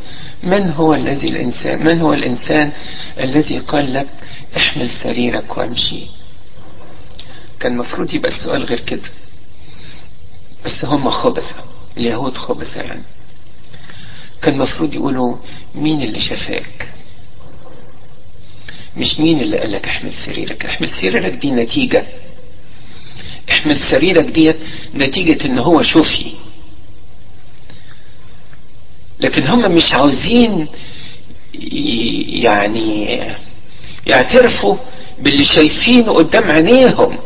[0.43, 2.73] من هو الذي الإنسان من هو الإنسان
[3.21, 4.09] الذي قال لك
[4.57, 6.07] أحمل سريرك وأمشي؟
[7.61, 9.11] كان المفروض يبقى السؤال غير كده.
[10.65, 11.55] بس هم خبثة
[11.97, 13.03] اليهود خبثة يعني.
[14.43, 15.37] كان المفروض يقولوا
[15.75, 16.93] مين اللي شفاك؟
[18.97, 22.07] مش مين اللي قال لك احمل سريرك احمل سريرك دي نتيجة.
[23.51, 24.57] احمل سريرك ديت
[24.95, 26.33] نتيجة إن هو شفي
[29.21, 30.69] لكن هم مش عاوزين
[32.43, 33.19] يعني
[34.07, 34.77] يعترفوا
[35.19, 37.19] باللي شايفينه قدام عينيهم.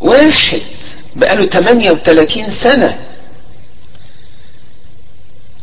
[0.00, 0.62] واحد
[1.16, 2.98] بقاله 38 سنة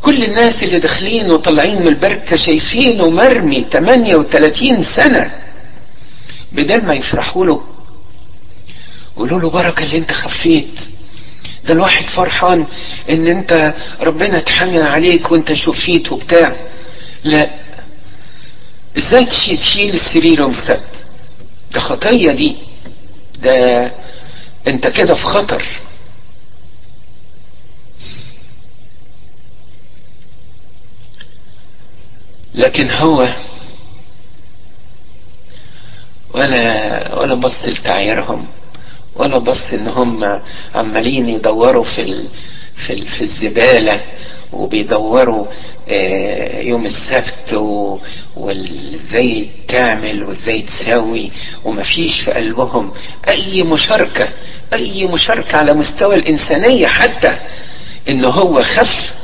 [0.04, 5.32] كل الناس اللي داخلين وطالعين من البركة شايفينه مرمي 38 سنة
[6.52, 7.62] بدل ما يفرحوا له
[9.16, 10.80] قولوا له بركة اللي انت خفيت.
[11.64, 12.66] ده الواحد فرحان
[13.10, 16.56] ان انت ربنا اتحنن عليك وانت شفيت وبتاع.
[17.24, 17.50] لا.
[18.98, 20.80] إزاي تشيل السرير ومسد
[21.72, 22.56] ده خطية دي.
[23.42, 23.92] ده
[24.68, 25.66] انت كده في خطر.
[32.54, 33.28] لكن هو
[36.34, 38.48] ولا ولا بص لتعييرهم
[39.16, 40.20] ولا بص إن هم
[40.74, 42.28] عمالين يدوروا في ال
[42.86, 44.00] في, ال في الزبالة
[44.52, 45.46] وبيدوروا
[46.62, 47.52] يوم السبت
[48.36, 51.32] وإزاي تعمل وإزاي تسوي
[51.64, 52.92] ومفيش في قلبهم
[53.28, 54.28] أي مشاركة
[54.72, 57.38] أي مشاركة على مستوى الإنسانية حتى
[58.08, 59.14] إن هو خف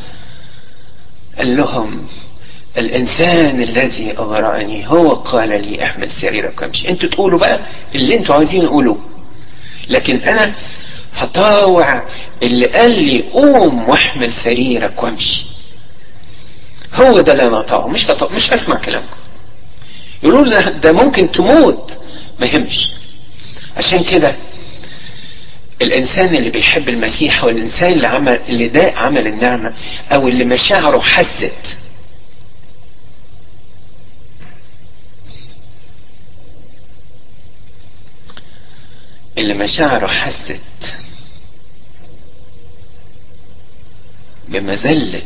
[1.38, 2.06] قال لهم
[2.78, 7.60] الإنسان الذي اغرأني هو قال لي احمل سريرك وامشي أنتوا تقولوا بقى
[7.94, 8.98] اللي أنتوا عايزين تقولوه
[9.88, 10.54] لكن أنا
[11.14, 12.02] هطاوع
[12.42, 15.44] اللي قال لي قوم واحمل سريرك وامشي
[16.94, 19.16] هو ده اللي أنا اطاوعه مش هطاوع مش هسمع كلامكم.
[20.22, 21.98] يقولوا لنا ده ممكن تموت.
[22.40, 22.94] ما يهمش.
[23.76, 24.36] عشان كده
[25.82, 29.74] الإنسان اللي بيحب المسيح هو الانسان اللي عمل اللي ده عمل النعمة
[30.12, 31.76] أو اللي مشاعره حست
[39.40, 40.60] اللي مشاعره حست
[44.48, 45.22] بمذلة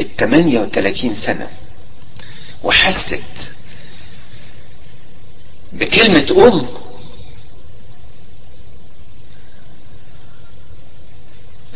[0.00, 1.48] ال 38 سنة
[2.62, 3.20] وحست
[5.72, 6.68] بكلمة أم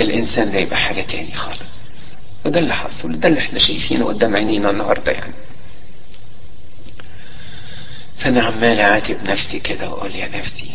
[0.01, 1.71] الإنسان ده يبقى حاجة تاني خالص.
[2.45, 5.35] وده اللي حصل ده اللي إحنا شايفينه قدام عينينا النهاردة يعني.
[8.19, 10.71] فأنا عمال أعاتب نفسي كده وأقول يا نفسي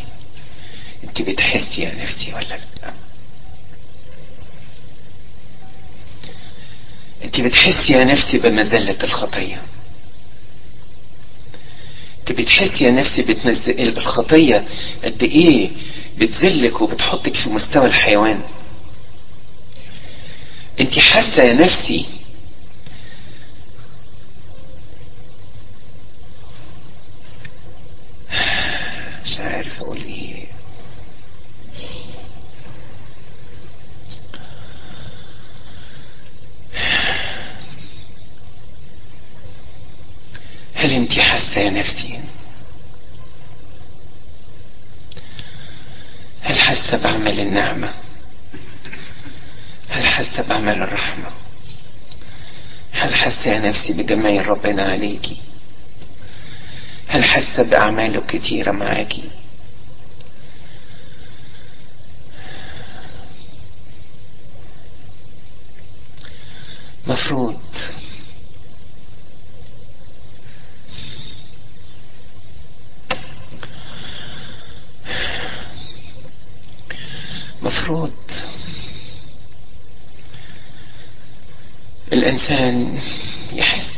[1.07, 2.93] أنت بتحسي يا نفسي ولا لا؟
[7.23, 9.61] أنت بتحسي يا نفسي بمذلة الخطية.
[12.19, 14.65] أنت بتحسي يا نفسي بتنزل الخطية
[15.03, 15.69] قد إيه
[16.17, 18.43] بتذلك وبتحطك في مستوى الحيوان.
[20.79, 22.05] أنت حاسة يا نفسي
[29.25, 30.44] مش عارف أقول إيه.
[40.75, 42.19] هل انت حاسة يا نفسي؟
[46.41, 47.93] هل حاسة بعمل النعمة؟
[49.89, 51.31] هل حاسة بعمل الرحمة؟
[52.91, 55.37] هل حاسة يا نفسي بجمال ربنا عليكي
[57.07, 59.29] هل حاسة باعماله كتيرة معاكي
[67.07, 67.59] مفروض
[82.25, 82.99] الإنسان
[83.53, 83.93] يحس.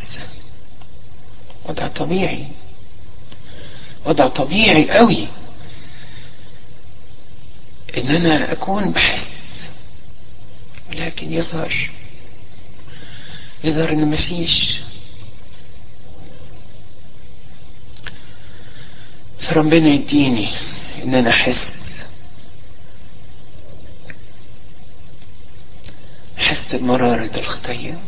[1.65, 2.47] وضع طبيعي.
[4.05, 5.27] وضع طبيعي قوي.
[7.97, 9.27] ان أنا أكون بحس.
[10.89, 11.89] ولكن يظهر.
[13.63, 14.81] يظهر إن مفيش.
[19.39, 20.49] فربنا يديني
[21.03, 21.77] إن أنا أحس.
[26.37, 27.99] أحس بمرارة الخطية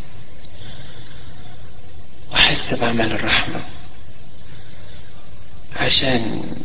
[2.49, 3.63] واحس بعمل الرحمة.
[5.75, 6.55] عشان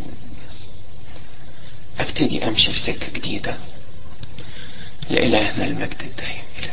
[2.00, 3.56] أبتدي أمشي في سكة جديدة
[5.10, 6.72] لإلهنا المجد الدائم إلى